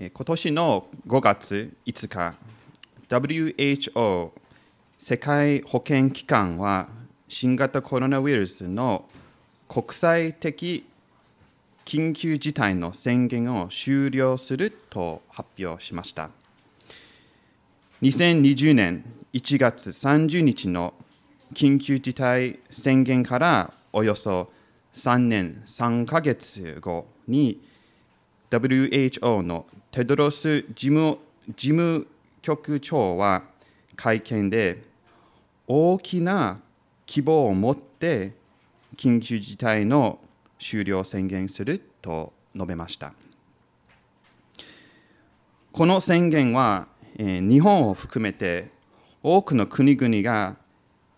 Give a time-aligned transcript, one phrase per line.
[0.00, 2.34] 今年の5月5日、
[3.08, 4.30] WHO
[4.96, 6.88] 世界保健機関は
[7.26, 9.06] 新型コロナウイルスの
[9.66, 10.86] 国際的
[11.84, 16.30] 緊急事態の宣言を終了すると発表しました。
[18.00, 20.94] 2020年1月30日の
[21.54, 24.52] 緊急事態宣言からおよそ
[24.94, 27.66] 3年3ヶ月後に
[28.50, 31.18] WHO のテドロス事務
[31.56, 32.06] 事務
[32.42, 33.42] 局長は
[33.96, 34.82] 会見で
[35.66, 36.60] 大きな
[37.04, 38.34] 希望を持って
[38.96, 40.18] 緊急事態の
[40.58, 43.12] 終了を宣言すると述べました。
[45.72, 48.70] この宣言は、えー、日本を含めて
[49.22, 50.56] 多くの国々が、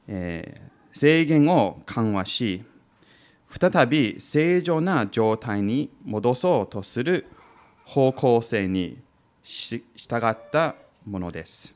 [0.09, 2.65] えー、制限を緩和し、
[3.51, 7.27] 再び正常な状態に戻そうとする
[7.85, 8.99] 方向性に
[9.43, 9.83] 従
[10.25, 11.75] ったものです。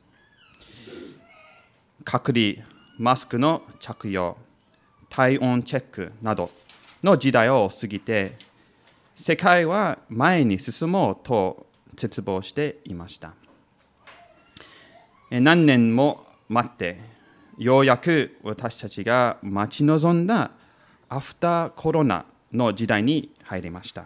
[2.05, 2.65] 隔離、
[2.97, 4.37] マスクの着用、
[5.09, 6.51] 体温チェックなど
[7.03, 8.37] の時代を過ぎて、
[9.15, 13.33] 世界は前に進もうと絶望していました。
[15.29, 16.99] 何年も待って、
[17.57, 20.51] ようやく私たちが待ち望んだ
[21.09, 24.05] アフターコロナの時代に入りました。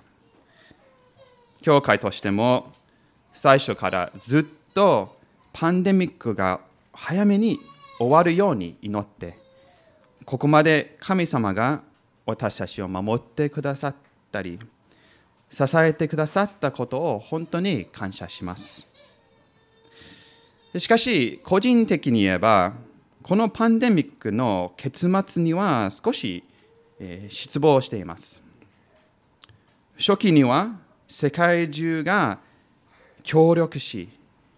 [1.62, 2.72] 教会としても
[3.34, 5.18] 最初からずっと
[5.54, 6.62] パンデミックが
[6.94, 7.60] 早めに
[7.98, 9.38] 終わるように祈って
[10.26, 11.82] ここまで神様が
[12.26, 13.96] 私たちを守ってくださっ
[14.32, 14.60] たり
[15.50, 18.88] 支えてくださったことを本当に感謝します
[20.78, 22.74] しかし個人的に言えば
[23.24, 26.44] このパンデミックの結末には少し
[27.30, 28.42] 失望しています。
[29.98, 30.76] 初期には
[31.08, 32.40] 世界中が
[33.24, 34.10] 協力し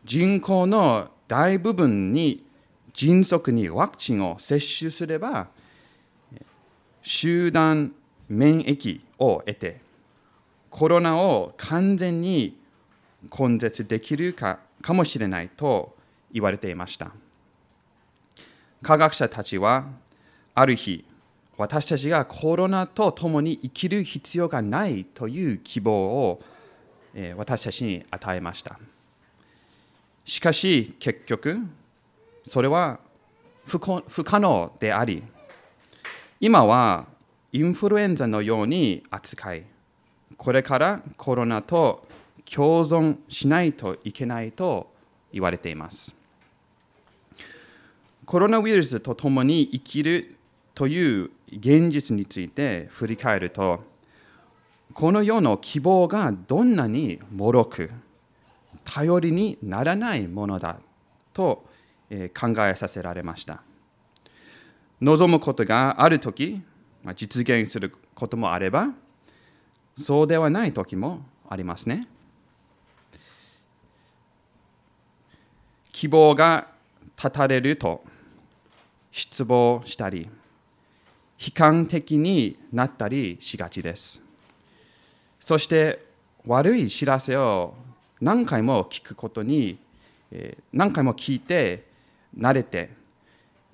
[0.04, 2.46] 人口の大部分に
[2.94, 5.48] 迅速にワクチンを接種すれば
[7.02, 7.94] 集団
[8.28, 9.82] 免疫を得て
[10.70, 12.58] コロナを完全に
[13.38, 15.96] 根絶できるかかもしれないと
[16.32, 17.12] 言われていました。
[18.82, 19.86] 科学者たちは
[20.56, 21.06] ある日
[21.62, 26.42] 私たちがコロナと共に生きる必要がないという希望を
[27.36, 28.80] 私たちに与えました。
[30.26, 31.60] しかし結局
[32.48, 33.00] それは
[33.68, 35.22] 不可能であり
[36.40, 37.06] 今は
[37.52, 39.66] インフルエンザのように扱い
[40.38, 42.08] これからコロナと
[42.52, 44.92] 共存しないといけないと
[45.32, 46.16] 言われています。
[48.26, 50.36] コロナウイルスと共に生きる
[50.74, 53.84] という現実について振り返ると
[54.94, 57.92] この世の希望がどんなに脆く
[58.84, 60.80] 頼りにならないものだ
[61.34, 61.66] と
[62.10, 63.62] 考えさせられました。
[65.02, 66.62] 望むことがある時
[67.16, 68.90] 実現することもあれば
[69.98, 72.08] そうではない時もありますね。
[75.92, 76.68] 希望が
[77.18, 78.04] 絶たれると
[79.12, 80.30] 失望したり
[81.44, 84.22] 悲観的になったりしがちです。
[85.40, 86.06] そして
[86.46, 87.74] 悪い知らせを
[88.22, 89.80] 何回も聞くことに
[90.72, 91.88] 何回も聞いて
[92.38, 92.92] 慣れて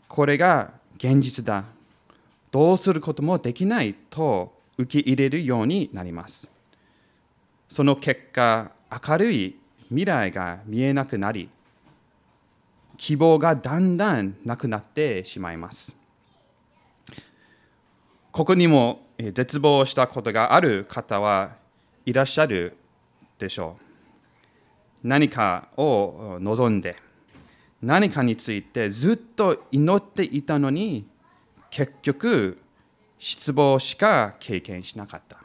[0.08, 1.66] これが現実だ。
[2.52, 6.50] どうすることもできないと受け入れるようになります。
[7.68, 8.72] その結果
[9.06, 11.50] 明るい未来が見えなくなり
[12.96, 15.97] 希望がだんだんなくなってしまいます。
[18.32, 21.56] ここにも絶望したことがある方は
[22.06, 22.78] いらっしゃる
[23.40, 23.78] でしょ
[25.04, 25.08] う。
[25.08, 26.96] 何かを望んで、
[27.82, 31.08] 何かについてずっと祈っていたのに、
[31.70, 32.60] 結局、
[33.20, 35.38] 失望しか経験しなかった。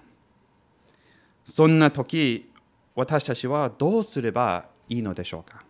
[1.44, 2.50] そんな時、
[2.94, 5.64] 私たちはどうすればいいのでしょうか。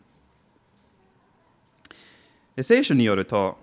[2.61, 3.59] 聖書によると、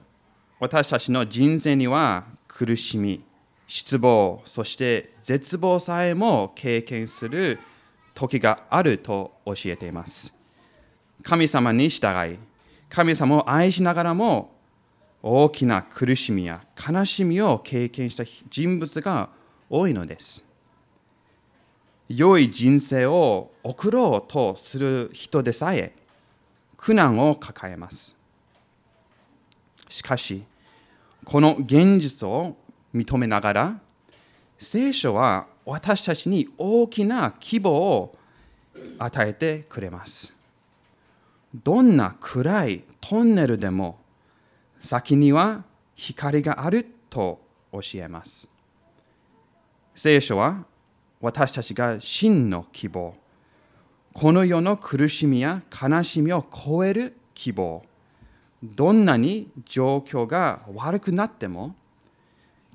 [0.59, 3.23] 私たちの人生には苦しみ、
[3.69, 7.59] 失望そして絶望さえも経験する
[8.15, 10.33] 時があると教えています。
[11.21, 12.39] 神様に従い
[12.89, 14.55] 神様を愛しながらも
[15.21, 19.29] 大きな苦しみや悲しみを経験した人物が
[19.69, 20.43] 多いのです。
[22.07, 25.93] 良い人生を送ろうとする人でさえ
[26.75, 28.15] 苦難を抱えます。
[29.89, 30.43] しかし
[31.23, 32.55] この現実を
[32.93, 33.79] 認めながら
[34.57, 38.17] 聖書は私たちに大きな希望を
[38.97, 40.33] 与えてくれます。
[41.63, 43.99] どんな暗いトンネルでも
[44.81, 45.63] 先には
[45.95, 47.41] 光があると
[47.71, 48.49] 教えます。
[49.95, 50.65] 聖書は
[51.21, 53.15] 私たちが真の希望。
[54.13, 57.83] この世の苦しみや悲しみを超える希望。
[58.63, 61.75] どんなに状況が悪くなっても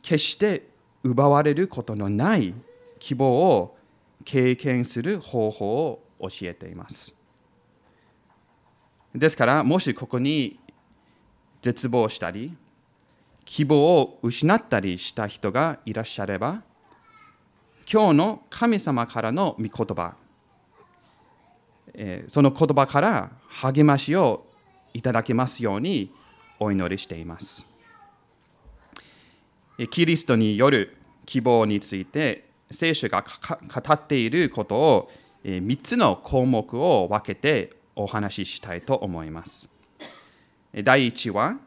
[0.04, 0.68] 決して
[1.02, 2.54] 奪われることのない
[2.98, 3.76] 希望を
[4.24, 7.16] 経験する方法を教えています。
[9.14, 10.60] ですからもしここに
[11.62, 12.54] 絶望したり
[13.46, 16.62] 希望を失ったりした人がいらっしゃれば
[17.90, 20.16] 今日の神様からの御言葉
[22.26, 24.44] その言葉から励ましを
[24.92, 26.12] いただけますように
[26.60, 27.73] お祈りしています。
[29.90, 35.10] キリストによる希望について聖書が語っていることを
[35.44, 39.70] 3つの項目を分けてお話ししたいと思います。
[40.82, 41.58] 第1は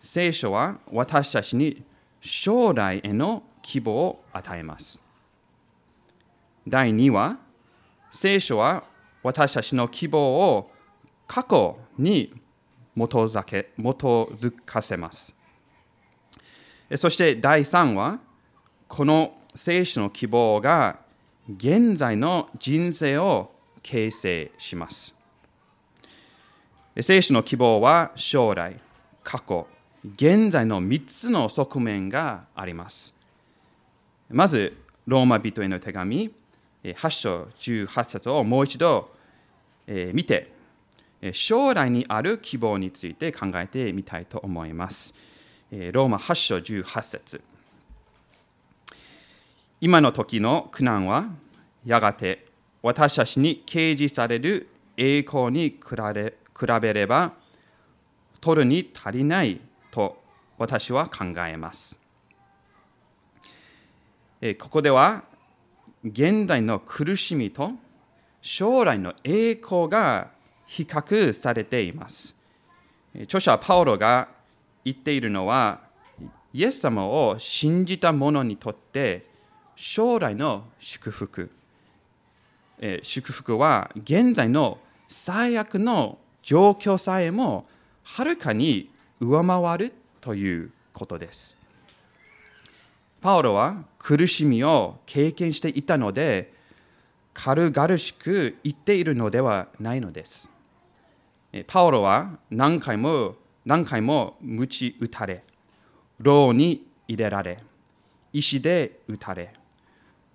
[0.00, 1.84] 聖書は私たちに
[2.20, 5.02] 将来への希望を与えます。
[6.66, 7.38] 第2は
[8.10, 8.84] 聖書は
[9.22, 10.18] 私たちの希望
[10.54, 10.70] を
[11.26, 12.32] 過去に
[12.96, 15.35] 基づかせます。
[16.94, 18.20] そして第3は
[18.86, 20.98] この聖書の希望が
[21.48, 23.50] 現在の人生を
[23.82, 25.16] 形成します。
[27.00, 28.80] 聖書の希望は将来
[29.22, 29.66] 過去
[30.14, 33.16] 現在の3つの側面があります。
[34.30, 36.32] まずローマ人への手紙
[36.84, 39.10] 8章18節をもう一度
[39.86, 40.52] 見て
[41.32, 45.14] 将来にある希望について考えてみたいと思います。
[45.72, 47.40] ローマ8章18節
[49.80, 51.26] 今の時の苦難は
[51.84, 52.46] やがて
[52.82, 55.96] 私たちに掲示される栄光に比
[56.80, 57.32] べれば
[58.40, 59.60] 取るに足りない
[59.90, 60.22] と
[60.56, 61.98] 私は考えます。
[64.58, 65.24] ここでは
[66.04, 67.72] 現在の苦しみと
[68.40, 70.30] 将来の栄光が
[70.66, 72.36] 比較されています。
[73.22, 74.28] 著者パオロが
[74.86, 75.80] 言っているのは
[76.52, 79.26] イエス様を信じた者にとって
[79.74, 81.50] 将来の祝福、
[83.02, 84.78] 祝福は現在の
[85.08, 87.66] 最悪の状況さえも
[88.04, 88.88] はるかに
[89.18, 91.56] 上回るということです。
[93.20, 96.54] パウロは苦しみを経験していたので
[97.34, 100.48] 軽々しく言っているのではないのです。
[101.66, 103.34] パウロは何回も
[103.66, 105.42] 何回も鞭打たれ、
[106.20, 107.58] 牢に入れられ、
[108.32, 109.52] 石で打たれ、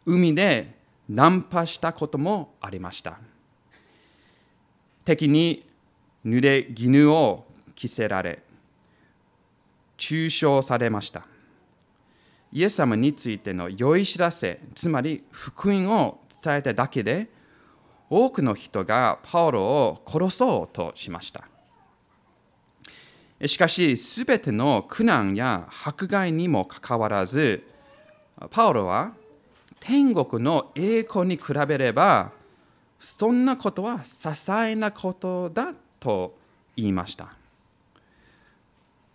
[0.06, 0.76] 海で
[1.08, 3.18] ナンパしたこともありました。
[5.06, 5.66] 敵に
[6.26, 8.44] 濡れ衣を着せられ、
[9.96, 11.26] 中傷されました。
[12.52, 17.30] イエス様についての良い知らせ、つまり福音を伝えただけで、
[18.10, 21.51] 多くの人がパウロを殺そうとしました。
[23.48, 27.64] しかし、すべての苦難や迫害にもかかわらず、
[28.52, 29.14] パウロは
[29.80, 32.32] 天国の栄光に比べれば、
[33.00, 36.38] そんなことは些細なことだと
[36.76, 37.36] 言いました。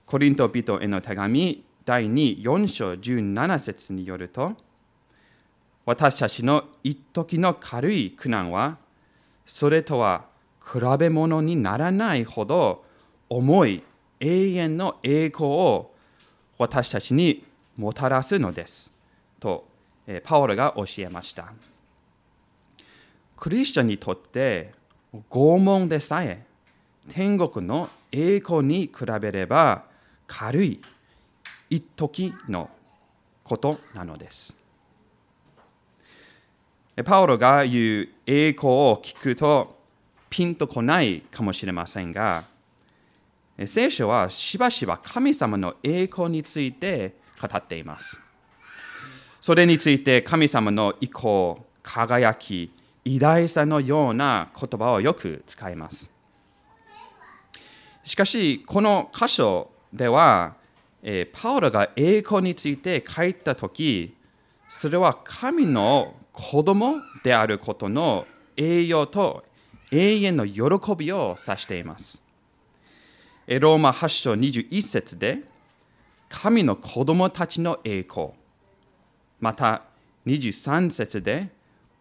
[0.07, 4.55] コリント人への手紙第2、4章17節によると、
[5.85, 8.79] 私たちの一時の軽い苦難は、
[9.45, 10.25] それとは
[10.61, 12.85] 比べ物にならないほど
[13.29, 13.85] 重い
[14.21, 15.95] 永遠の栄光を
[16.59, 17.45] 私たちに
[17.77, 18.93] もたらすのです。
[19.39, 19.67] と、
[20.25, 21.53] パオロが教えました。
[23.37, 24.73] クリスチャンにとって
[25.31, 26.45] 拷問でさえ
[27.11, 29.85] 天国の栄光に比べれば
[30.27, 30.81] 軽い
[31.69, 32.71] 一時の
[33.45, 34.57] ことなのです。
[37.05, 39.77] パウロが言う栄光を聞くと
[40.31, 42.45] ピンとこないかもしれませんが、
[43.65, 48.21] 聖書はしばしば神様の栄光について語っています。
[49.41, 52.71] それについて神様の意向、輝き、
[53.05, 56.11] 偉大さのような言葉をよく使います。
[58.05, 60.57] しかし、この箇所では、
[61.03, 64.15] えパウロが栄光について書いたとき、
[64.69, 69.45] それは神の子供であることの栄養と
[69.93, 70.61] 永遠の喜
[70.97, 72.26] びを指しています。
[73.47, 75.43] ローマ8章21節で、
[76.29, 78.31] 神の子供たちの栄光、
[79.39, 79.83] また
[80.27, 81.49] 23節で、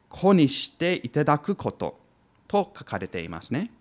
[0.10, 2.00] 子にしていただくこと、
[2.48, 3.72] と書かれていますね。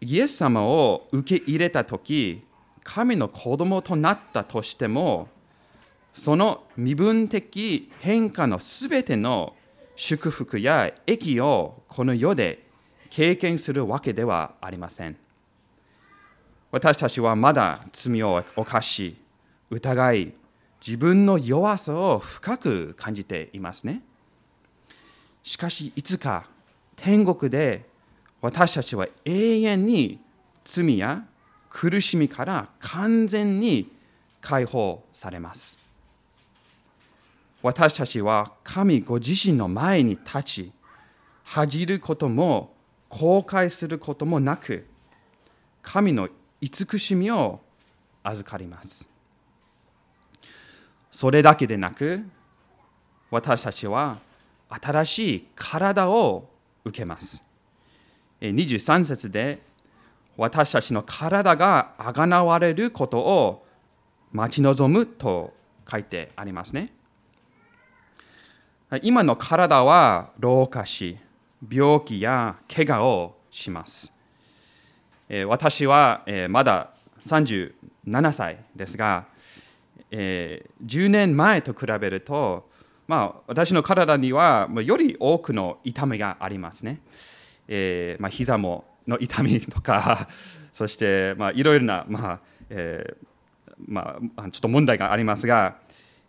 [0.00, 2.42] イエス様を受け入れたとき、
[2.82, 5.28] 神の子供となったとしても、
[6.14, 9.54] その身分的変化のすべての
[9.94, 12.66] 祝福や益をこの世で
[13.08, 15.21] 経験するわけではありません。
[16.72, 19.14] 私たちはまだ罪を犯し、
[19.68, 20.32] 疑い、
[20.84, 24.02] 自分の弱さを深く感じていますね。
[25.42, 26.46] しかし、いつか
[26.96, 27.84] 天国で
[28.40, 30.18] 私たちは永遠に
[30.64, 31.26] 罪や
[31.68, 33.92] 苦しみから完全に
[34.40, 35.76] 解放されます。
[37.60, 40.72] 私たちは神ご自身の前に立ち、
[41.44, 42.72] 恥じることも
[43.10, 44.86] 後悔することもなく、
[45.82, 46.30] 神の
[46.62, 47.60] 慈しみを
[48.22, 49.08] 預かります。
[51.10, 52.24] それだけでなく、
[53.30, 54.18] 私たちは
[54.68, 56.48] 新しい体を
[56.84, 57.42] 受けます。
[58.40, 59.60] 23節で
[60.36, 63.66] 私たちの体があがなわれることを
[64.32, 65.52] 待ち望むと
[65.90, 66.92] 書いてありますね。
[69.02, 71.18] 今の体は老化し、
[71.68, 74.12] 病気や怪我をします。
[75.46, 76.90] 私はまだ
[77.26, 79.26] 37歳ですが、
[80.10, 82.68] 10年前と比べると、
[83.08, 87.00] まあ、私の体にはより多くの痛みがありますね。
[87.68, 90.28] えーまあ、膝もの痛みとか、
[90.72, 93.26] そして、いろいろな、まあえー
[93.86, 95.76] まあ、ちょっと問題がありますが、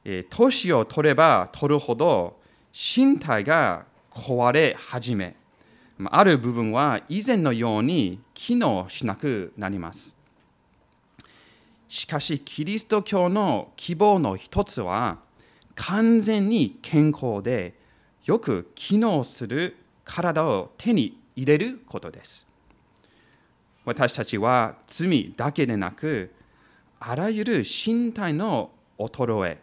[0.06, 2.40] えー、年を取れば取るほど
[2.74, 5.36] 身体が壊れ始め、
[6.12, 10.16] ある部分は以前のように機能しなくなります。
[11.88, 15.20] しかし、キリスト教の希望の一つは、
[15.76, 17.76] 完全に健康で
[18.26, 22.48] よく機能する体を手に入れることです。
[23.86, 26.34] 私たちは罪だけでなく、
[27.00, 29.62] あらゆる身体の衰え、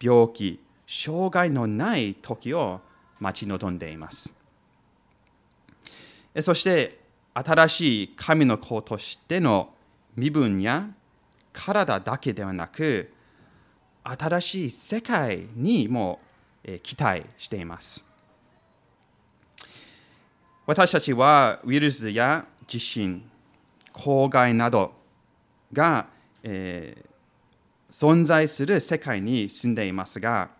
[0.00, 2.80] 病気、障害のない時を
[3.18, 4.32] 待ち望んでいます。
[6.40, 7.00] そして
[7.34, 9.74] 新しい神の子としての
[10.16, 10.88] 身分や
[11.52, 13.12] 体だけではなく
[14.04, 16.20] 新しい世界にも
[16.82, 18.04] 期待しています。
[20.64, 23.28] 私たちはウイルスや地震、
[23.92, 24.92] 公害など
[25.72, 26.06] が、
[26.42, 30.50] えー、存在する世界に住んでいますが、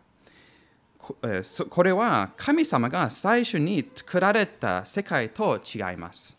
[1.03, 6.39] これは神様が最初に作られた世界と違います。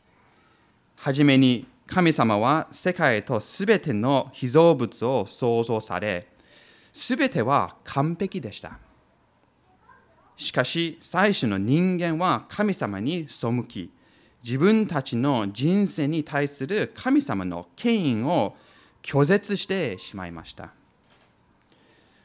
[0.95, 6.27] はじめに神様は世界とすべての被造物を創造され、
[6.93, 8.79] すべては完璧でした。
[10.37, 13.91] しかし、最初の人間は神様に背き、
[14.43, 18.55] 自分たちの人生に対する神様の権威を
[19.01, 20.69] 拒絶してしまいました。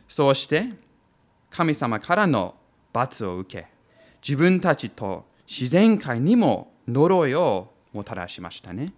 [0.06, 0.70] そうして、
[1.50, 2.54] 神様からの
[2.92, 3.68] 罰を受け、
[4.26, 8.92] 自分たちと自然界にも呪いをもたらしましたね。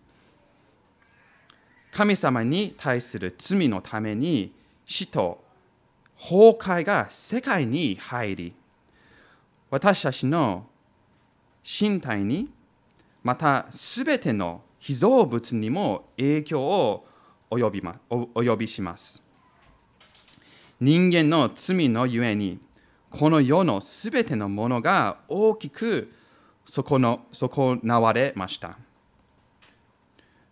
[1.93, 4.53] 神様に対する罪のために
[4.87, 5.45] 死と
[6.17, 8.55] 崩壊が世界に入り、
[9.71, 10.67] 私たちの
[11.65, 12.51] 身体に、
[13.23, 17.07] またすべての被造物にも影響を
[17.51, 19.23] 及び,、ま、及びします。
[20.81, 22.59] 人間の罪のゆえに、
[23.11, 26.13] この世のすべてのものが大きく
[26.65, 27.01] 損
[27.83, 28.79] なわれました。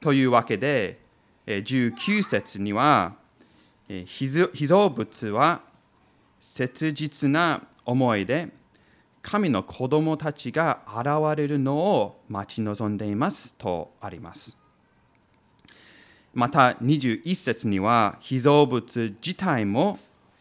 [0.01, 1.01] というわけで、
[1.47, 3.15] 19節には、
[3.89, 5.63] 被造物は
[6.41, 8.49] 切実な思いで
[9.23, 11.07] 神の子供たちが現
[11.39, 14.59] れるのを待ち望んでいますとあります。
[16.35, 19.99] また21節には被造物自体も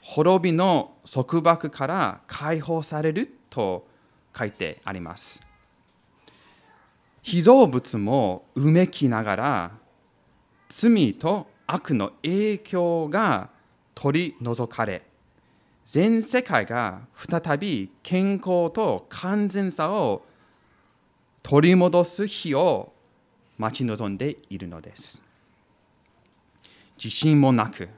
[0.09, 3.85] 滅びの束縛から解放されると
[4.35, 5.41] 書いてあります。
[7.21, 9.71] 被造物もうめきながら
[10.69, 13.49] 罪と悪の影響が
[13.95, 15.03] 取り除かれ
[15.83, 20.25] 全世界が再び健康と完全さを
[21.43, 22.93] 取り戻す日を
[23.57, 25.21] 待ち望んでいるのです。
[26.95, 27.89] 地震もなく、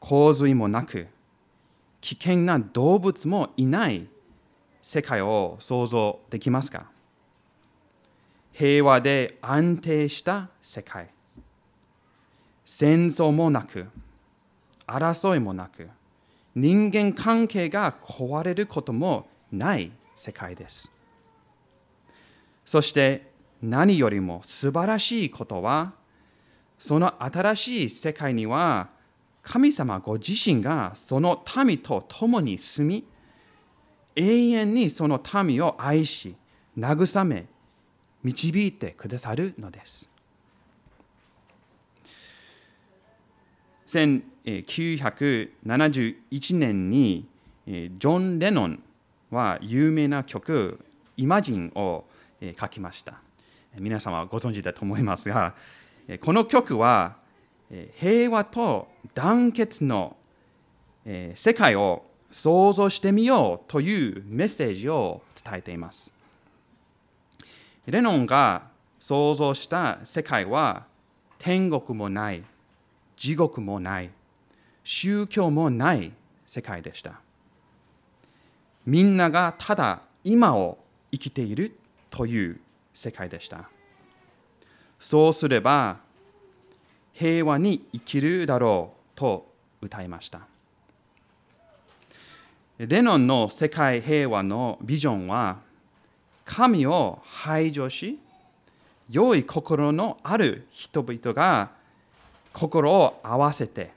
[0.00, 1.06] 洪水もなく、
[2.00, 4.08] 危険な動物もいない
[4.82, 6.90] 世界を想像できますか？
[8.52, 11.10] 平和で安定した世界。
[12.64, 13.86] 戦争もなく、
[14.86, 15.88] 争いもなく、
[16.54, 20.90] 人間関係が壊れることもない世界です。
[22.64, 23.30] そして
[23.62, 25.92] 何よりも素晴らしいことは、
[26.78, 28.88] その新しい世界には
[29.50, 33.04] 神様ご自身がその民と共に住み、
[34.14, 36.36] 永遠にその民を愛し、
[36.78, 37.46] 慰め、
[38.22, 40.08] 導いてくださるのです。
[43.88, 47.26] 1971年に
[47.66, 48.80] ジョン・レノン
[49.32, 50.78] は有名な曲
[51.18, 52.04] 「イマジン」を
[52.56, 53.20] 書きました。
[53.80, 55.56] 皆様ご存知だと思いますが、
[56.20, 57.18] この曲は
[57.96, 60.16] 平和と団結の
[61.34, 66.12] 世界を想像してみようというメッセージを伝えています。
[67.86, 70.86] レノンが想像した世界は
[71.38, 72.44] 天国もない
[73.16, 74.10] 地獄もない
[74.84, 76.12] 宗教もない
[76.46, 77.20] 世界でした
[78.86, 80.78] みんながただ今を
[81.10, 81.76] 生きている
[82.10, 82.60] という
[82.94, 83.68] 世界でした
[84.98, 85.98] そうすれば
[87.20, 89.46] 平和に生きるだろうと
[89.82, 90.40] 歌いました。
[92.78, 95.58] レノンの世界平和のビジョンは
[96.46, 98.18] 神を排除し
[99.10, 101.72] 良い心のある人々が
[102.54, 103.90] 心を合わせて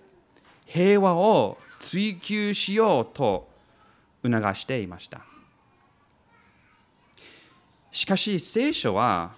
[0.65, 3.47] 平和を追求しようと
[4.21, 5.21] 促していました。
[7.89, 9.31] しかし聖書は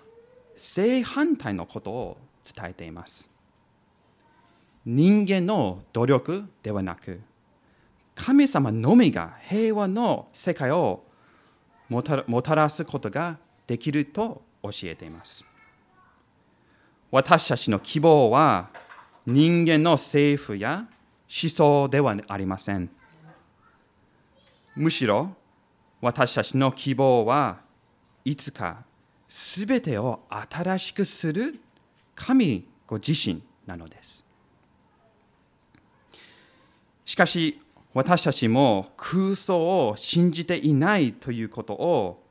[0.58, 2.18] 正反対のことを
[2.52, 3.35] 伝えています。
[4.86, 7.20] 人間の努力ではなく
[8.14, 11.04] 神様のみが平和の世界を
[11.90, 13.38] もたらすことが
[13.68, 15.48] できると教えています
[17.12, 18.70] 私たちの希望は
[19.26, 20.88] 人間の政府や
[21.28, 22.90] 思想ではありません。
[24.76, 25.30] むしろ
[26.02, 27.60] 私たちの希望は
[28.26, 28.84] いつか
[29.30, 31.60] すべてを新しくする
[32.16, 34.25] 神ご自身なのです。
[37.06, 37.62] しかし
[37.94, 42.24] 私たちも空想を信じていないということを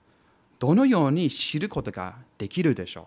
[0.58, 3.04] どのように知ることができるでしょう？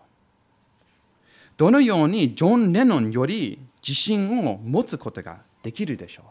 [1.57, 6.25] どのようにジョン・レノンより自信を持つことができるでしょう？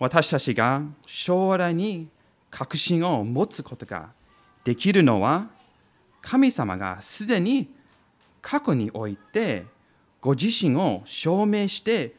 [0.00, 2.08] 私たちが将来に
[2.50, 4.10] 確信を持つことが
[4.64, 5.48] できるのは
[6.22, 7.72] 神様がすでに
[8.42, 9.66] 過去において
[10.20, 12.14] ご自身を証明して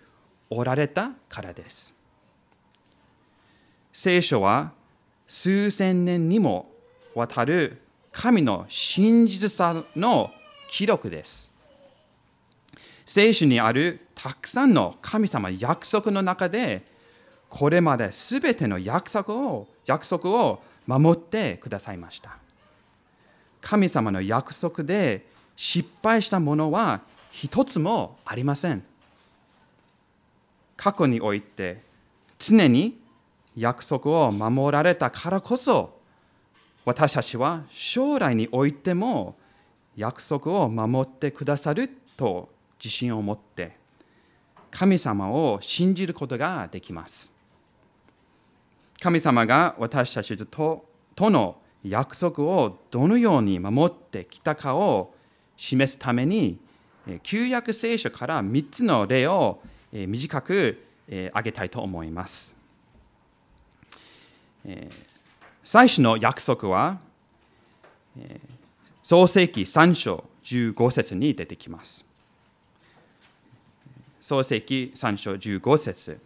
[0.52, 1.96] おられたからです。
[3.94, 4.74] 聖書は
[5.28, 6.70] 数千年にも
[7.16, 10.30] わたる神の真実さの
[10.70, 11.52] 記録です。
[13.06, 16.86] 聖書にあるたくさんの神様約束の中で
[17.50, 22.38] これまで全ての約束を約束を守ってくださいました
[23.62, 28.84] 神様の約束で失敗したものは一つもありません
[30.82, 31.84] 過去において
[32.40, 33.00] 常に
[33.56, 36.00] 約束を守られたからこそ
[36.86, 39.36] 私たちは将来においても
[39.96, 43.78] 約束を守ってくださると自信を持って
[44.72, 47.32] 神様を信じることができます。
[49.00, 55.14] 神様が私たちととの約束をどのように守ってきたかを
[55.58, 56.58] 示すために
[57.22, 59.62] 旧約聖書から3つの例を
[59.92, 62.56] 短く挙げたいと思います。
[65.64, 67.00] 最初の約束は
[69.04, 72.06] 創世記3章15節に出てきます。
[74.22, 76.20] 創世記3章15節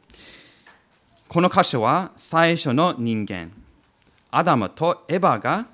[1.28, 3.52] この箇所は最初の人間、
[4.30, 5.66] アダムとエバが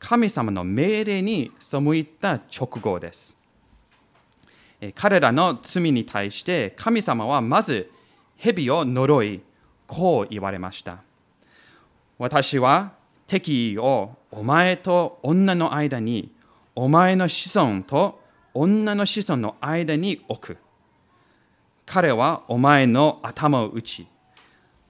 [0.00, 3.37] 神様の命令に背いた直後です。
[4.94, 7.90] 彼らの罪に対して神様はまず
[8.36, 9.40] 蛇を呪い、
[9.86, 10.98] こう言われました。
[12.18, 12.92] 私は
[13.26, 16.32] 敵意をお前と女の間に、
[16.74, 18.20] お前の子孫と
[18.54, 20.58] 女の子孫の間に置く。
[21.84, 24.06] 彼はお前の頭を打ち、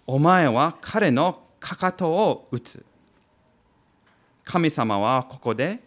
[0.07, 2.85] お前は彼のかかとを打つ。
[4.45, 5.81] 神様はここで、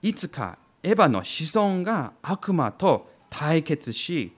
[0.00, 4.32] いつかエヴァの子孫が悪魔と対決し、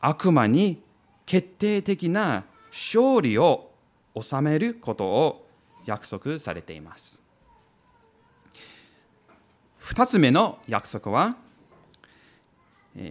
[0.00, 0.80] 悪魔に
[1.26, 3.72] 決定的な勝利を
[4.18, 5.48] 収めることを
[5.86, 7.20] 約束されています。
[9.78, 11.36] 二つ目の約束は、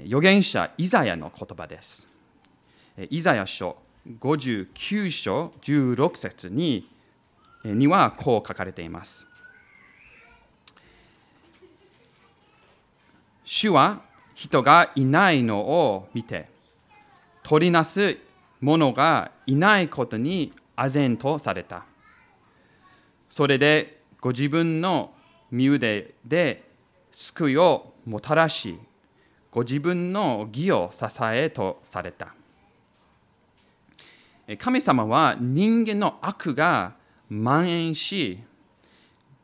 [0.06, 2.08] 預言者イザヤの言葉です。
[3.10, 6.88] イザヤ書59章16節に
[7.66, 9.28] にはこう書かれています。
[13.44, 14.10] 主は
[14.42, 16.50] 人がいないのを見て、
[17.44, 18.18] 取りなす
[18.60, 21.86] 者がいないことに唖然とされた。
[23.30, 25.14] それでご自分の
[25.52, 26.68] 身腕で
[27.12, 28.80] 救いをもたらし、
[29.52, 32.34] ご自分の義を支えとされた。
[34.58, 36.96] 神様は人間の悪が
[37.30, 38.40] 蔓延し、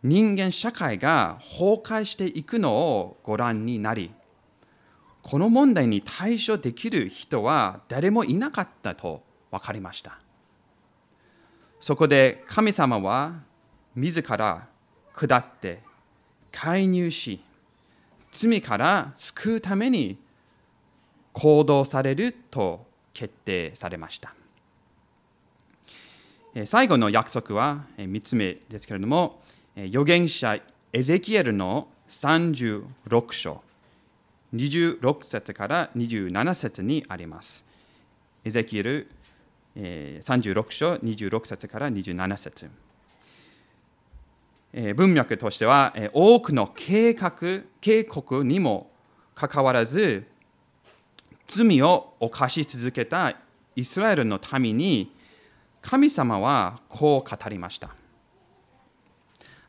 [0.01, 4.09] 人間社会が崩壊していくのをご覧になり、
[5.29, 10.19] この問題に対処できる人は誰もいなかったと分かりました。
[11.81, 13.33] そこで神様は
[13.93, 14.69] 自ら
[15.13, 15.81] 下って
[16.49, 17.41] 介入し、
[18.31, 20.17] 罪から救うために
[21.33, 24.33] 行動されると決定されました。
[26.65, 29.41] 最後の約束は3つ目ですけれども、
[29.75, 30.57] 預言者
[30.93, 33.61] エゼキエルの36章、
[34.53, 37.65] 26節から27節にあります。
[38.45, 39.11] エゼキエル
[39.75, 42.69] 36章、26節から27節。
[44.95, 47.31] 文脈としては多くの計画、
[47.81, 48.91] 警告にも
[49.35, 50.27] かかわらず
[51.47, 53.35] 罪を犯し続けた
[53.75, 55.15] イスラエルの民に
[55.81, 57.91] 神様はこう語りました。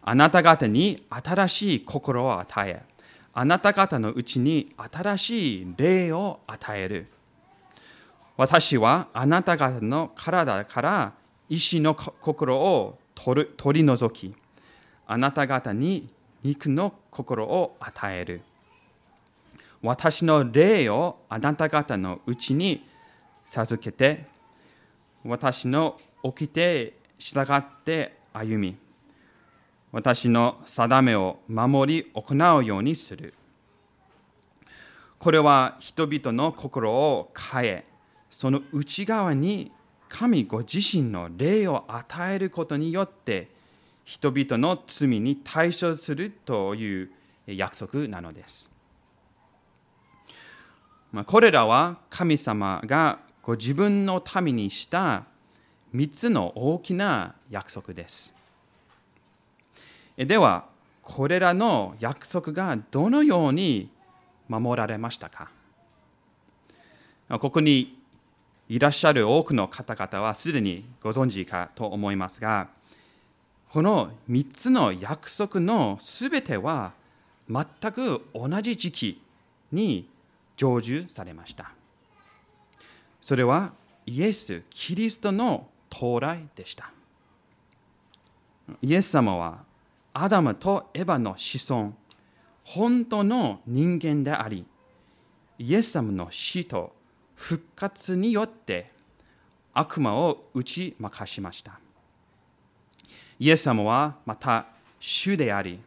[0.02, 2.82] あなた方に新しい心を与え、
[3.34, 7.06] あなた方のうちに新しい霊を与える。
[8.36, 11.12] 私はあなた方の体から
[11.48, 14.34] 意志の心を取る取り除き、
[15.06, 16.08] あなた方に
[16.42, 18.42] 肉の心を与える。
[19.82, 22.86] 私の霊をあなた方のうちに
[23.44, 24.26] 授けて、
[25.24, 28.76] 私の起きて従って歩み、
[29.90, 33.34] 私の定めを守り行うようにする。
[35.18, 37.84] これは人々の心を変え、
[38.30, 39.72] その内側に
[40.08, 43.50] 神ご自身の霊を与えることによって、
[44.04, 47.10] 人々の罪に対処するという
[47.46, 48.70] 約束なのです。
[51.26, 55.24] これらは神様がご自分のためにした
[55.94, 58.37] 3つの大きな約束です。
[60.26, 60.66] では、
[61.02, 63.88] これらの約束がどのように
[64.48, 65.48] 守られましたか？
[67.28, 67.98] ここに
[68.68, 72.68] いらっしゃる多くの方々はすでにご存知かと思いますが、
[73.68, 76.94] この3つの約束のすべては
[77.48, 79.22] 全く同じ時期
[79.72, 80.08] に
[80.56, 81.70] 成就されました。
[83.20, 83.72] それは
[84.04, 86.90] イエス・キリストの到来でした。
[88.82, 89.67] イエス様は
[90.20, 91.92] アダムとエヴァの子孫、
[92.64, 94.66] 本当の人間であり、
[95.60, 96.92] イエス様の死と
[97.36, 98.90] 復活によって
[99.72, 101.78] 悪魔を打ち負かしました。
[103.38, 104.66] イエス様はまた
[104.98, 105.78] 主であり、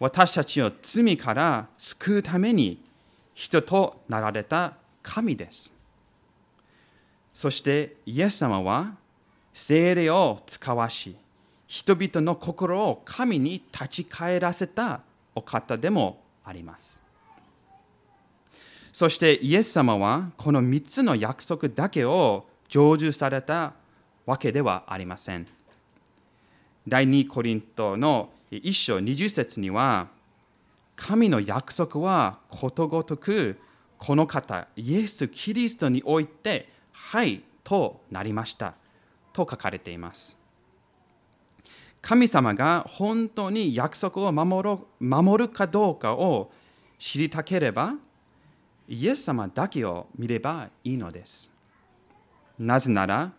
[0.00, 2.84] 私たちを罪から救うために
[3.32, 5.72] 人となられた神です。
[7.32, 8.96] そしてイエス様は
[9.54, 11.14] 精霊を使わし、
[11.72, 15.00] 人々の心を神に立ち返らせた
[15.34, 17.00] お方でもあります。
[18.92, 23.72] そしてイエス様はこの3つの約束だけを成就された
[24.26, 25.46] わけではありません。
[26.86, 30.08] 第2コリントの1章20節には、
[30.94, 33.58] 神の約束はことごとく
[33.96, 38.74] この方、イエス・キリストにおいて、はいとなりました
[39.32, 40.41] と書かれています。
[42.02, 46.50] 神様が本当に約束を守ろ守るかどうかを
[46.98, 47.94] 知りたければ、
[48.88, 51.50] イエス様だけを見ればいいのです。
[52.58, 53.32] なぜなら、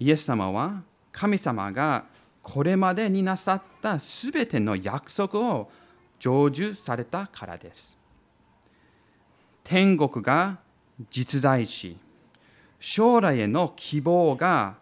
[0.00, 2.04] イエス様は神様が
[2.42, 5.70] これまでになさったすべての約束を
[6.18, 7.96] 成就されたからです。
[9.62, 10.58] 天国が
[11.10, 11.96] 実在し、
[12.80, 14.76] 将来への希望が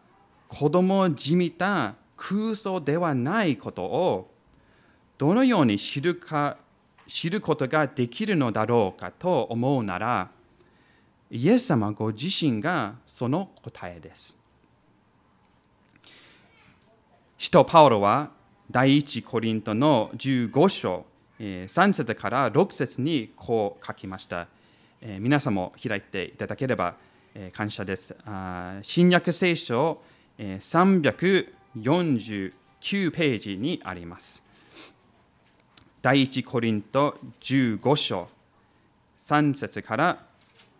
[0.49, 1.95] 子供じみた
[2.25, 4.31] 空想ではないことを
[5.19, 6.57] どのように知るか
[7.09, 10.31] 知ることができるのだろうかと思うなら
[11.33, 14.39] イエス様ご自身がその答えです。
[17.39, 18.31] 使徒パウロは
[18.71, 21.05] 第一コリントの15章
[21.41, 24.47] 3節から6節にこう書きました。
[25.01, 26.95] 皆さんも開いていただければ
[27.53, 28.15] 感謝です。
[28.83, 30.01] 新約聖書
[31.77, 32.53] 49
[33.11, 34.43] ページにあります。
[36.03, 38.29] 第一コリント15章
[39.19, 40.25] 3節から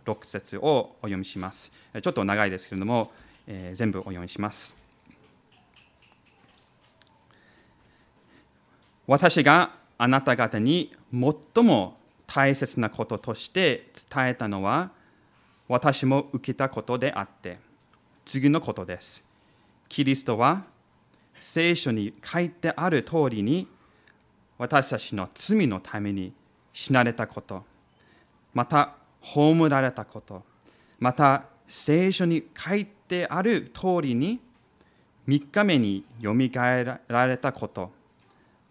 [0.05, 1.73] 6節をお読みします。
[2.03, 3.13] ちょっと長いですけれども、
[3.47, 4.77] えー、全部お読みします。
[9.07, 14.91] 私があなた方に最も大切なこととして伝えたのは、
[15.69, 17.59] 私も受けたことであって、
[18.25, 19.25] 次のことです。
[19.89, 20.65] キリストは
[21.43, 23.67] 聖書に書いてある通りに
[24.59, 26.33] 私たちの罪のために
[26.73, 27.65] 死なれたこと、
[28.55, 30.45] また葬られたこと、
[31.01, 34.39] また聖書に書いてある通りに
[35.27, 37.91] 3日目によみがえられたこと、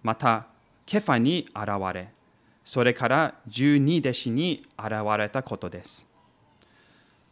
[0.02, 0.48] また
[0.86, 2.08] ケファに現れ、
[2.64, 6.08] それから十二弟子に現れたことです。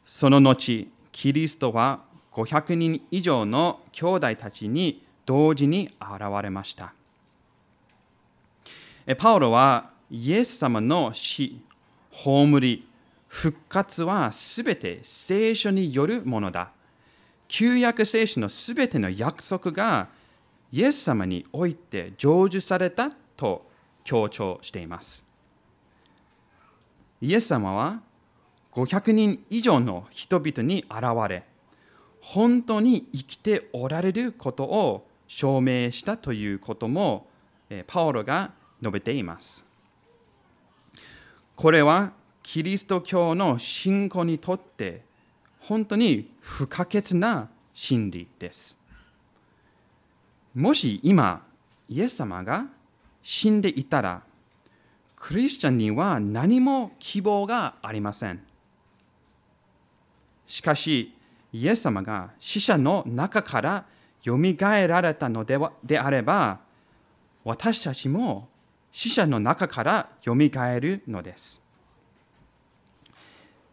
[0.05, 2.01] その後、キリストは
[2.33, 6.91] 500人以上の兄弟たちに同時に現れました。
[9.19, 11.61] パウロはイエス様の死、
[12.09, 12.87] 葬り、
[13.27, 16.71] 復活はすべて聖書によるものだ。
[17.47, 20.07] 旧約聖書のすべての約束が
[20.71, 23.69] イエス様において成就されたと
[24.03, 25.27] 強調しています。
[27.21, 28.01] イエス様は
[28.71, 31.43] 500人以上の人々に現れ、
[32.19, 37.27] 本当に生きておられることを証明したということも
[37.85, 39.63] パオロが述べています。
[41.55, 42.11] これは
[42.41, 45.03] キリスト教の信仰にとって
[45.59, 48.79] 本当に不可欠な真理です。
[50.55, 51.45] もし今、
[51.87, 52.65] イエス様が
[53.21, 54.23] 死んでいたら、
[55.15, 58.41] クリスチャンには何も希望がありません。
[60.47, 61.13] しかし、
[61.53, 63.85] イエス様が死者の中から
[64.23, 66.59] よみがえられたのではであれば、
[67.43, 68.47] 私たちも
[68.91, 71.61] 死者の中からよみがえるのです。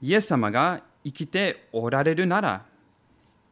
[0.02, 2.64] イエス様が生きておられるなら、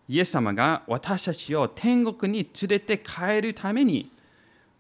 [0.09, 4.11] イエス様が私たちを天国に連れて帰るために、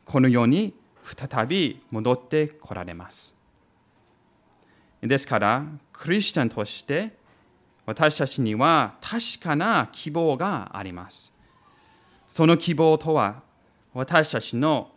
[0.04, 3.34] この世に再び戻ってこられます。
[5.02, 7.16] ですから、クリスチャンとして
[7.86, 11.33] 私たちには確かな希望があります。
[12.34, 13.42] その希望とは、
[13.92, 14.90] 私たちの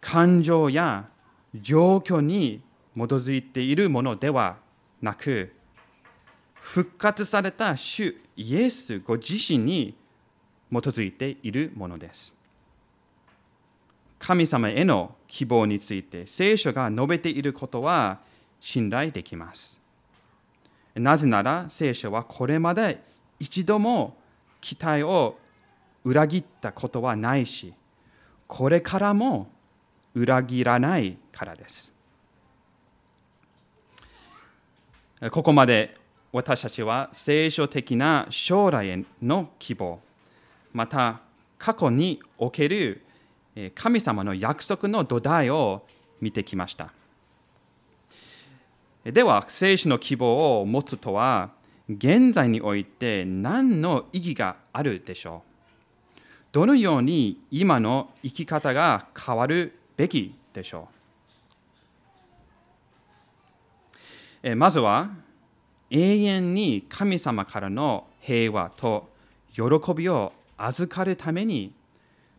[0.00, 1.08] 感情や
[1.54, 2.62] 状況に
[2.96, 4.56] 基づいているものでは
[5.00, 5.54] なく、
[6.54, 9.94] 復活された主イエスご自身に
[10.68, 12.36] 基づいているものです。
[14.18, 18.18] 神様への希望について聖書が述べていることは
[18.60, 19.80] 信頼できます。
[20.96, 23.00] なぜなら聖書はこれまで
[23.38, 24.16] 一度も
[24.60, 25.38] 期待を
[26.04, 27.72] 裏切ったことはないし、
[28.46, 29.48] これからも
[30.14, 31.92] 裏切らないからです。
[35.30, 35.96] ここまで
[36.32, 40.00] 私たちは聖書的な将来への希望、
[40.72, 41.20] また
[41.58, 43.02] 過去における
[43.74, 45.86] 神様の約束の土台を
[46.20, 46.92] 見てきました。
[49.04, 51.50] では、聖書の希望を持つとは、
[51.88, 55.53] 現在において何の意義があるでしょう？
[56.54, 60.88] どのように今の生き方が変わるべきでしょ
[64.44, 64.54] う？
[64.54, 65.10] まずは、
[65.90, 69.10] 永遠に神様からの平和と
[69.52, 69.62] 喜
[69.96, 71.72] びを預かるために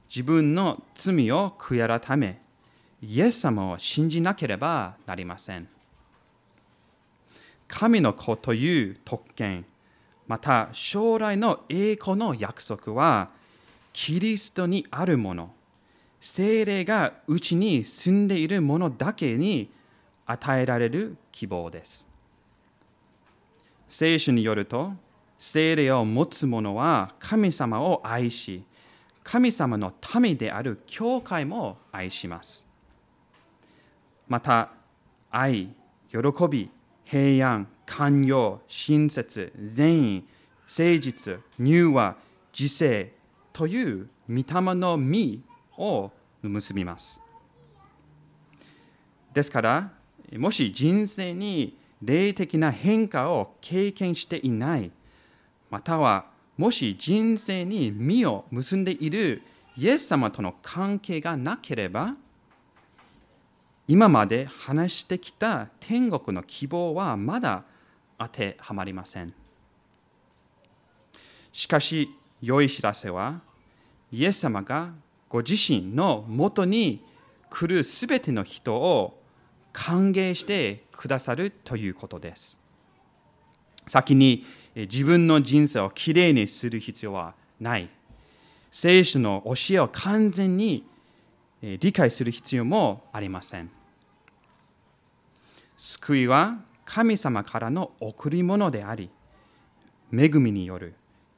[0.09, 2.39] 自分の罪を悔や改め、
[3.01, 5.67] イエス様を信じなければなりません。
[7.67, 9.65] 神の子という特権、
[10.25, 13.34] また将来の栄光の約束は、
[13.97, 15.53] キリストにあるもの、
[16.19, 19.71] 精霊がうちに住んでいるものだけに
[20.25, 22.05] 与えられる希望です。
[23.87, 24.91] 聖書によると、
[25.39, 28.65] 精霊を持つ者は神様を愛し、
[29.23, 32.67] 神様の民である教会も愛します。
[34.27, 34.71] また、
[35.31, 35.69] 愛、
[36.11, 36.17] 喜
[36.51, 36.69] び、
[37.05, 40.27] 平安、寛容、親切、善意、
[40.67, 42.17] 誠実、柔和、
[42.51, 43.14] 自制
[43.55, 44.43] という御霊
[44.75, 45.39] の実
[45.77, 47.21] を結びます。
[49.33, 49.91] ですから、
[50.33, 54.91] もし人生に霊的な変化を経験していない、
[55.69, 56.25] または
[56.57, 59.41] もし人生に実を結んでいる
[59.77, 62.13] イエス様との関係がなければ、
[63.87, 67.63] 今まで話してきた天国の希望はまだ
[68.19, 69.33] 当てはまりません。
[71.53, 72.09] しかし、
[72.45, 73.41] 良い知らせは、
[74.11, 74.93] イエス様が
[75.27, 77.03] ご自身のもとに
[77.49, 79.19] 来るすべての人を
[79.73, 82.59] 歓迎してくださるということです。
[83.87, 87.89] 先に自分の人生をきれいにする必要はない。
[88.71, 90.85] 聖書の教えを完全に
[91.61, 93.71] 理解する必要もありません。
[95.77, 99.09] 救いは神様からの贈り物であり、
[100.13, 100.93] 恵みによる、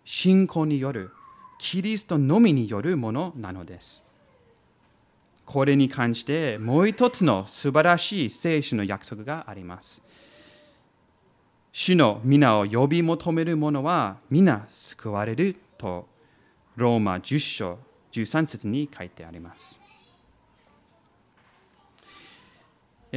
[0.09, 1.11] 信仰による、
[1.59, 4.05] キリストのみによるものなのです。
[5.45, 10.01] これに関してもう一つの素晴らしい聖書の約束があります。
[11.73, 16.07] 主の皆を呼び求める者は皆救われると
[16.77, 17.77] ローマ10章
[18.13, 19.81] 13節に書いてあります。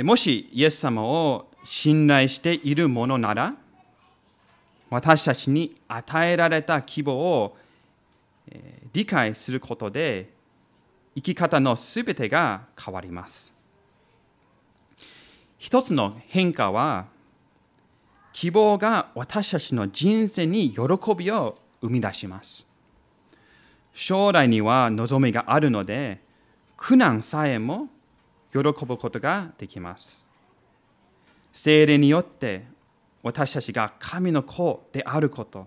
[0.02, 3.54] もしイエス様を信頼しているものなら
[4.90, 7.56] 私たちに与えられた希望を
[8.92, 10.30] 理解することで
[11.14, 13.52] 生き方のすべてが変わります。
[15.58, 17.06] 一つの変化は
[18.32, 20.78] 希望が私たちの人生に喜
[21.16, 22.68] びを生み出します。
[23.92, 26.20] 将来には望みがあるので、
[26.76, 27.88] 苦難さえも
[28.52, 30.28] 喜ぶことができます。
[31.52, 32.64] 精霊によって
[33.22, 35.66] 私たちが神の子であること、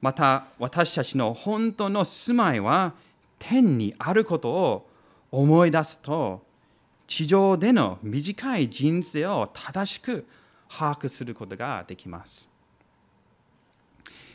[0.00, 2.94] また私たちの本当の住まいは
[3.38, 4.90] 天にあることを
[5.30, 6.46] 思い出すと、
[7.06, 10.26] 地上での短い人生を正しく
[10.68, 12.48] 把握することができます。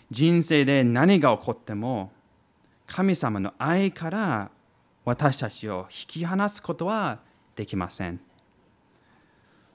[0.10, 2.12] 人生で何が起こっても
[2.86, 4.51] 神様の愛から
[5.06, 7.19] 私たちを引き離すことは
[7.56, 8.19] できません。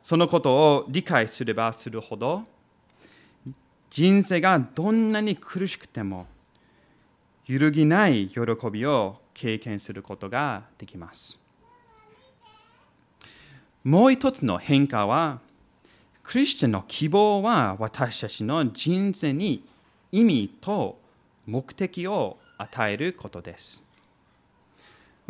[0.03, 2.45] そのことを理解すればするほど
[3.91, 6.27] 人生がどんなに苦しくても
[7.47, 11.39] 揺るぎない喜びを経験することができます。
[13.85, 15.41] もう一つの変化は
[16.23, 19.65] クリスチャンの希望は私たちの人生に
[20.13, 20.99] 意味と
[21.47, 23.83] 目的を与えることです。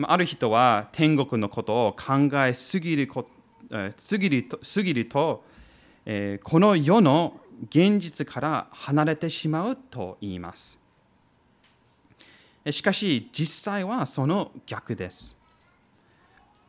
[0.03, 3.29] ある人は天国のことを考えすぎるこ
[3.97, 5.45] すぎるとすぎると、
[6.05, 10.79] えこの世の現実から離れてしまうと言います。
[12.71, 15.37] しかし実際はその逆です。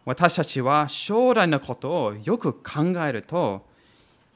[0.06, 3.66] 私たちは将来のことをよく考えると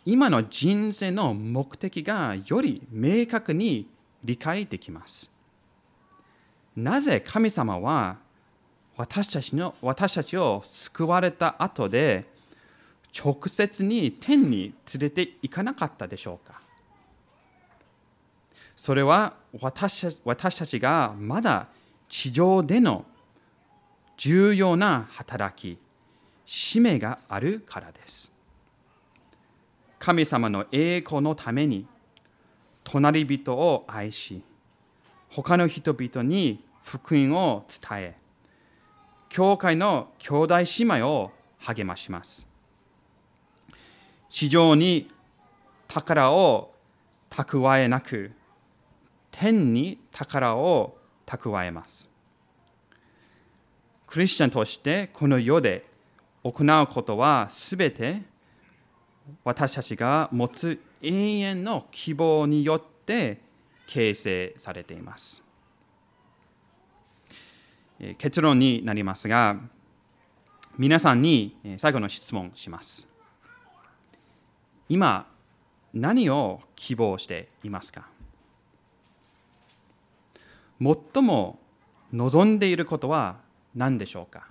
[0.06, 3.88] 今の人生の目的がより明確に
[4.24, 5.32] 理解できます。
[6.76, 8.18] なぜ神様は
[8.98, 12.26] 私たちの私たちを救われた後で
[13.18, 16.62] 直接に天に連れて行かなかったでしょうか
[18.76, 21.68] それは私私たちがまだ
[22.10, 23.06] 地上での
[24.18, 25.78] 重要な働き、
[26.46, 28.32] 使命があるからです。
[30.04, 31.88] 神様の栄光のために
[32.84, 34.44] 隣人を愛し
[35.30, 38.16] 他の人々に福音を伝え
[39.30, 42.46] 教会の兄弟姉妹を励まします
[44.34, 45.08] 地上に
[45.88, 46.74] 宝を
[47.30, 48.32] 蓄えなく
[49.30, 52.10] 天に宝を蓄えます
[54.08, 55.86] クリスチャンとしてこの世で
[56.44, 58.24] 行うことはすべて
[59.44, 63.40] 私たちが持つ永遠の希望によって
[63.86, 65.44] 形成されています。
[68.18, 69.58] 結論になりますが、
[70.78, 73.13] 皆さんに最後の質問します。
[74.90, 75.28] 今、
[75.94, 78.08] 何を希望していますか？
[80.82, 81.60] 最も
[82.12, 83.38] 望んでいることは
[83.76, 84.48] 何でしょうか？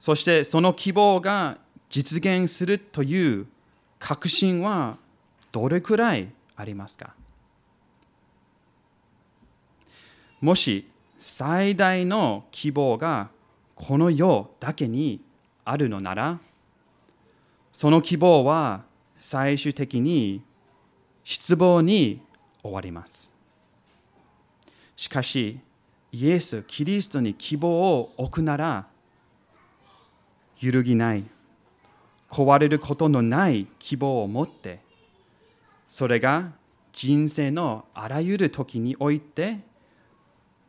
[0.00, 1.58] そしてその希望が
[1.88, 3.46] 実現するという
[3.98, 4.98] 確信は
[5.52, 7.14] どれくらいありますか？
[10.40, 13.30] もし最大の希望が
[13.74, 15.22] この世だけに
[15.64, 16.38] あるのなら
[17.84, 18.82] その希望は
[19.18, 20.40] 最終的に
[21.22, 22.22] 失望に
[22.62, 23.30] 終わります。
[24.96, 25.60] しかし
[26.10, 27.68] イエス・キリストに希望
[27.98, 28.86] を置くなら
[30.58, 31.24] 揺るぎない
[32.30, 34.80] 壊れることのない希望を持って
[35.86, 36.52] それが
[36.90, 39.58] 人生のあらゆる時において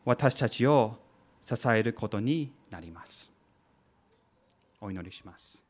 [0.03, 0.97] 私たちを
[1.45, 3.31] 支えることになります。
[4.81, 5.64] お祈りします。